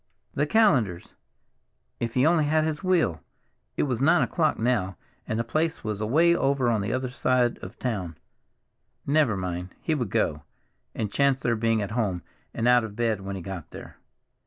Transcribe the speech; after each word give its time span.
The 0.33 0.47
Callenders! 0.47 1.13
If 1.99 2.15
he 2.15 2.25
only 2.25 2.45
had 2.45 2.63
his 2.63 2.83
wheel—it 2.83 3.83
was 3.83 4.01
nine 4.01 4.23
o'clock 4.23 4.57
now, 4.57 4.97
and 5.27 5.37
the 5.37 5.43
place 5.43 5.83
was 5.83 6.01
away 6.01 6.35
over 6.35 6.69
on 6.71 6.81
the 6.81 6.91
other 6.91 7.11
side 7.11 7.59
of 7.61 7.77
town. 7.77 8.17
Never 9.05 9.37
mind, 9.37 9.75
he 9.79 9.93
would 9.93 10.09
go, 10.09 10.41
and 10.95 11.13
chance 11.13 11.41
their 11.41 11.55
being 11.55 11.83
at 11.83 11.91
home 11.91 12.23
and 12.51 12.67
out 12.67 12.83
of 12.83 12.95
bed 12.95 13.21
when 13.21 13.35
he 13.35 13.43
got 13.43 13.69
there. 13.69 13.97